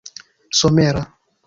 somera 0.59 1.05